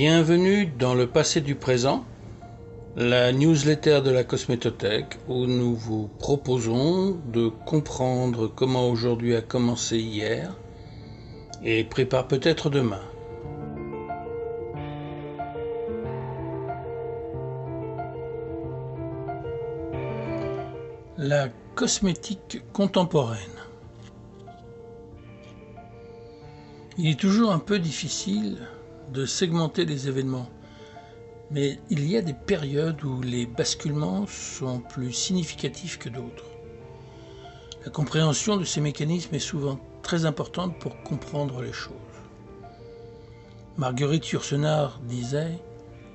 [0.00, 2.04] Bienvenue dans le passé du présent,
[2.94, 9.98] la newsletter de la Cosmétothèque où nous vous proposons de comprendre comment aujourd'hui a commencé
[9.98, 10.56] hier
[11.64, 13.02] et prépare peut-être demain.
[21.16, 23.40] La cosmétique contemporaine.
[26.98, 28.58] Il est toujours un peu difficile
[29.12, 30.48] de segmenter les événements,
[31.50, 36.44] mais il y a des périodes où les basculements sont plus significatifs que d'autres.
[37.84, 41.94] La compréhension de ces mécanismes est souvent très importante pour comprendre les choses.
[43.76, 45.58] Marguerite Yourcenar disait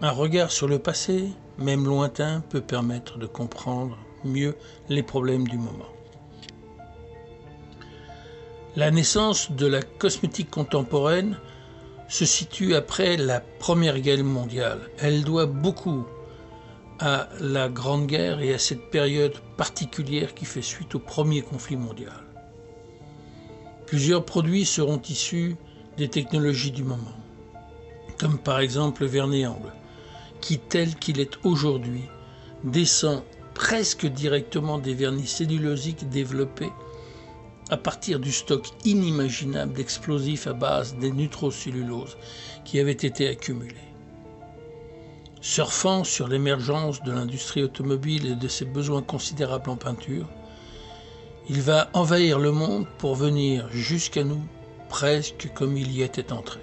[0.00, 4.54] Un regard sur le passé, même lointain, peut permettre de comprendre mieux
[4.88, 5.88] les problèmes du moment.
[8.76, 11.38] La naissance de la cosmétique contemporaine
[12.08, 14.90] se situe après la Première Guerre mondiale.
[14.98, 16.06] Elle doit beaucoup
[16.98, 21.76] à la Grande Guerre et à cette période particulière qui fait suite au premier conflit
[21.76, 22.24] mondial.
[23.86, 25.56] Plusieurs produits seront issus
[25.96, 27.16] des technologies du moment,
[28.18, 29.72] comme par exemple le vernis angle,
[30.40, 32.04] qui tel qu'il est aujourd'hui
[32.64, 33.22] descend
[33.54, 36.72] presque directement des vernis cellulosiques développés
[37.70, 42.16] à partir du stock inimaginable d'explosifs à base des nitrocelluloses
[42.64, 43.74] qui avaient été accumulés.
[45.40, 50.28] Surfant sur l'émergence de l'industrie automobile et de ses besoins considérables en peinture,
[51.48, 54.42] il va envahir le monde pour venir jusqu'à nous
[54.88, 56.60] presque comme il y était entré.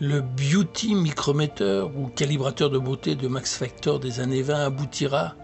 [0.00, 5.34] Le beauty micrometteur ou calibrateur de beauté de Max Factor des années 20 aboutira,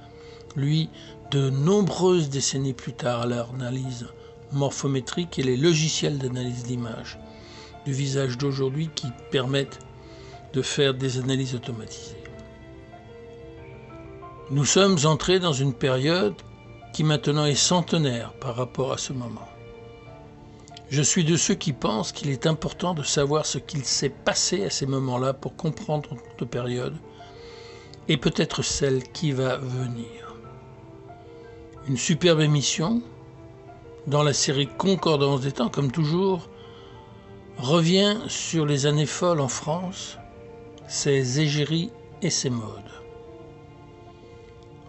[0.55, 0.91] lui,
[1.31, 4.07] de nombreuses décennies plus tard à l'analyse
[4.53, 7.19] morphométrique et les logiciels d'analyse d'image
[7.85, 9.81] du visage d'aujourd'hui qui permettent
[10.53, 12.23] de faire des analyses automatisées.
[14.51, 16.35] Nous sommes entrés dans une période
[16.93, 19.49] qui maintenant est centenaire par rapport à ce moment.
[20.91, 24.65] Je suis de ceux qui pensent qu'il est important de savoir ce qu'il s'est passé
[24.65, 26.95] à ces moments-là pour comprendre notre période
[28.07, 30.24] et peut-être celle qui va venir
[31.87, 33.03] une superbe émission
[34.07, 36.49] dans la série Concordance des temps, comme toujours,
[37.59, 40.19] revient sur les années folles en France,
[40.89, 41.91] ses égéries
[42.23, 42.69] et ses modes.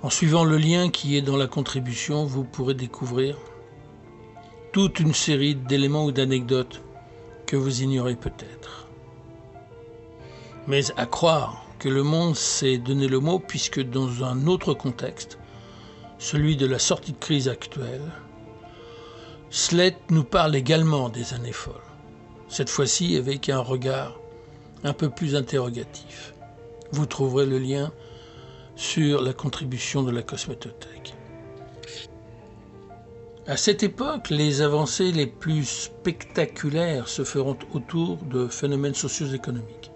[0.04, 3.38] En suivant le lien qui est dans la contribution, vous pourrez découvrir
[4.72, 6.82] toute une série d'éléments ou d'anecdotes
[7.46, 8.88] que vous ignorez peut-être.
[10.68, 15.38] Mais à croire que le monde s'est donné le mot puisque dans un autre contexte,
[16.26, 18.02] celui de la sortie de crise actuelle,
[19.52, 21.76] Slett nous parle également des années folles,
[22.48, 24.20] cette fois-ci avec un regard
[24.84, 26.34] un peu plus interrogatif.
[26.92, 27.92] Vous trouverez le lien
[28.76, 31.14] sur la contribution de la cosmétothèque.
[33.46, 39.92] À cette époque, les avancées les plus spectaculaires se feront autour de phénomènes socio-économiques.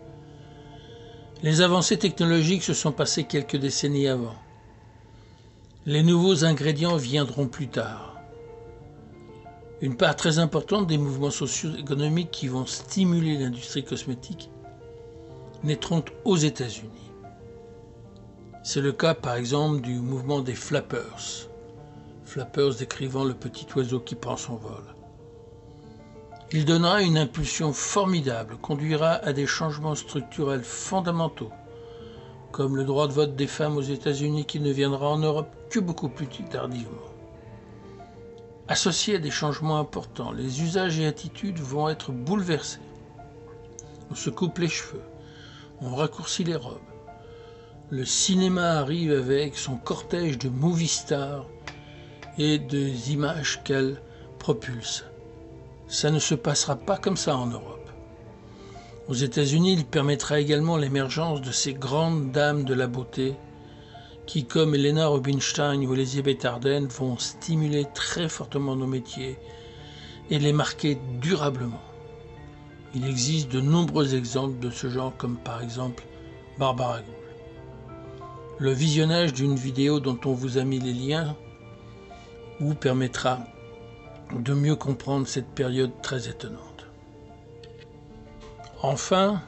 [1.41, 4.35] Les avancées technologiques se sont passées quelques décennies avant.
[5.89, 8.16] Les nouveaux ingrédients viendront plus tard.
[9.81, 14.51] Une part très importante des mouvements socio-économiques qui vont stimuler l'industrie cosmétique
[15.63, 17.11] naîtront aux États-Unis.
[18.61, 21.50] C'est le cas par exemple du mouvement des flappers,
[22.23, 24.83] flappers décrivant le petit oiseau qui prend son vol.
[26.51, 31.51] Il donnera une impulsion formidable, conduira à des changements structurels fondamentaux
[32.51, 35.79] comme le droit de vote des femmes aux États-Unis qui ne viendra en Europe que
[35.79, 36.97] beaucoup plus tardivement.
[38.67, 42.79] Associés à des changements importants, les usages et attitudes vont être bouleversés.
[44.11, 45.01] On se coupe les cheveux,
[45.81, 46.77] on raccourcit les robes.
[47.89, 51.47] Le cinéma arrive avec son cortège de movie stars
[52.38, 54.01] et des images qu'elle
[54.38, 55.03] propulse.
[55.88, 57.78] Ça ne se passera pas comme ça en Europe.
[59.09, 63.33] Aux États-Unis, il permettra également l'émergence de ces grandes dames de la beauté
[64.27, 69.39] qui, comme Elena Rubinstein ou Elisabeth Arden, vont stimuler très fortement nos métiers
[70.29, 71.81] et les marquer durablement.
[72.94, 76.03] Il existe de nombreux exemples de ce genre, comme par exemple
[76.59, 77.15] Barbara Gould.
[78.59, 81.35] Le visionnage d'une vidéo dont on vous a mis les liens
[82.59, 83.39] vous permettra
[84.38, 86.69] de mieux comprendre cette période très étonnante.
[88.81, 89.41] Enfin,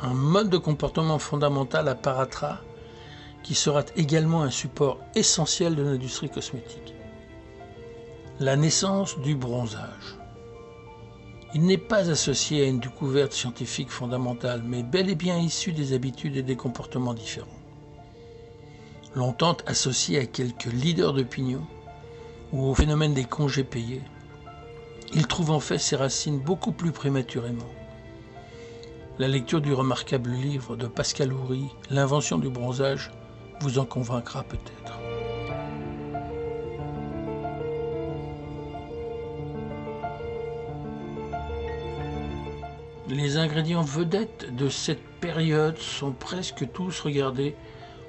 [0.00, 2.60] un mode de comportement fondamental apparaîtra
[3.42, 6.94] qui sera également un support essentiel de l'industrie cosmétique.
[8.40, 10.18] La naissance du bronzage.
[11.54, 15.92] Il n'est pas associé à une découverte scientifique fondamentale, mais bel et bien issu des
[15.92, 17.48] habitudes et des comportements différents.
[19.14, 21.66] Longtemps associé à quelques leaders d'opinion
[22.54, 24.02] ou au phénomène des congés payés,
[25.12, 27.68] il trouve en fait ses racines beaucoup plus prématurément.
[29.18, 33.10] La lecture du remarquable livre de Pascal Houry, L'invention du bronzage,
[33.60, 34.98] vous en convaincra peut-être.
[43.10, 47.54] Les ingrédients vedettes de cette période sont presque tous regardés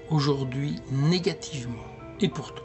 [0.10, 1.84] aujourd'hui négativement.
[2.22, 2.62] Et pourtant,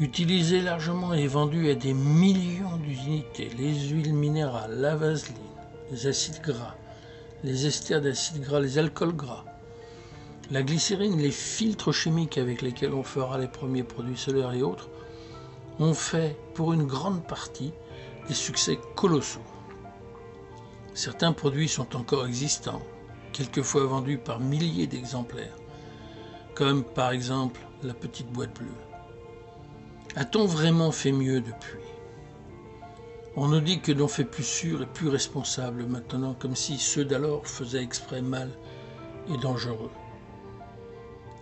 [0.00, 5.49] utilisés largement et vendus à des millions d'unités, les huiles minérales, la vaseline,
[5.90, 6.74] les acides gras,
[7.42, 9.44] les esters d'acides gras, les alcools gras,
[10.50, 14.88] la glycérine, les filtres chimiques avec lesquels on fera les premiers produits solaires et autres,
[15.78, 17.72] ont fait pour une grande partie
[18.28, 19.40] des succès colossaux.
[20.94, 22.82] Certains produits sont encore existants,
[23.32, 25.56] quelquefois vendus par milliers d'exemplaires,
[26.54, 28.66] comme par exemple la petite boîte bleue.
[30.16, 31.89] A-t-on vraiment fait mieux depuis?
[33.36, 37.04] On nous dit que l'on fait plus sûr et plus responsable maintenant, comme si ceux
[37.04, 38.50] d'alors faisaient exprès mal
[39.32, 39.90] et dangereux.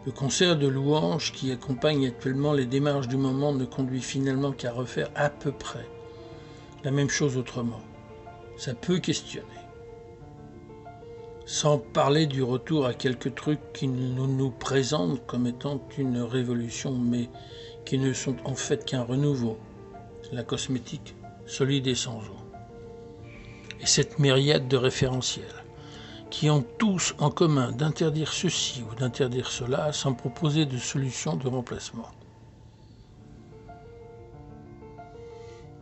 [0.05, 4.73] Le concert de louanges qui accompagne actuellement les démarches du moment ne conduit finalement qu'à
[4.73, 5.87] refaire à peu près
[6.85, 7.81] la même chose autrement.
[8.56, 9.46] Ça peut questionner.
[11.46, 16.93] Sans parler du retour à quelques trucs qui nous, nous présentent comme étant une révolution,
[16.93, 17.31] mais
[17.87, 19.58] qui ne sont en fait qu'un renouveau.
[20.32, 21.14] La cosmétique
[21.48, 22.38] solide et sans eau.
[23.80, 25.64] Et cette myriade de référentiels
[26.30, 31.48] qui ont tous en commun d'interdire ceci ou d'interdire cela sans proposer de solution de
[31.48, 32.10] remplacement.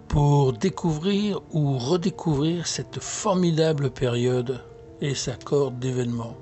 [0.08, 4.62] Pour découvrir ou redécouvrir cette formidable période
[5.00, 6.36] et sa corde d'événements,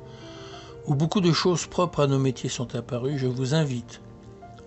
[0.86, 4.00] où beaucoup de choses propres à nos métiers sont apparues, je vous invite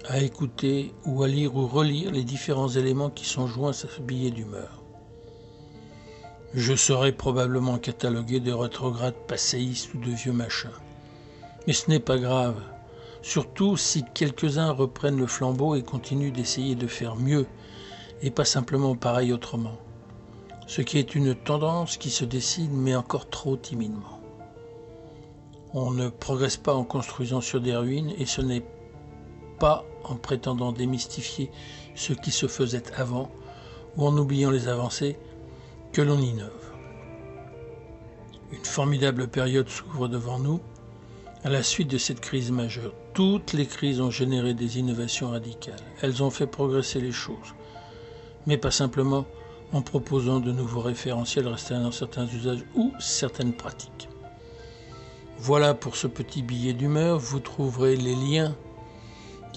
[0.10, 4.02] à écouter ou à lire ou relire les différents éléments qui sont joints à ce
[4.02, 4.82] billet d'humeur.
[6.54, 10.72] Je serai probablement catalogué de rétrograde passéiste ou de vieux machin.
[11.68, 12.62] Mais ce n'est pas grave,
[13.22, 17.46] surtout si quelques-uns reprennent le flambeau et continuent d'essayer de faire mieux,
[18.22, 19.78] et pas simplement pareil autrement.
[20.68, 24.22] Ce qui est une tendance qui se décide, mais encore trop timidement.
[25.74, 28.64] On ne progresse pas en construisant sur des ruines, et ce n'est
[29.60, 31.52] pas en prétendant démystifier
[31.96, 33.30] ce qui se faisait avant,
[33.96, 35.18] ou en oubliant les avancées,
[35.92, 36.74] que l'on innove.
[38.52, 40.62] Une formidable période s'ouvre devant nous
[41.44, 42.94] à la suite de cette crise majeure.
[43.14, 45.80] Toutes les crises ont généré des innovations radicales.
[46.02, 47.56] Elles ont fait progresser les choses,
[48.46, 49.26] mais pas simplement
[49.74, 54.10] en proposant de nouveaux référentiels restreignant certains usages ou certaines pratiques.
[55.40, 57.20] Voilà pour ce petit billet d'humeur.
[57.20, 58.56] Vous trouverez les liens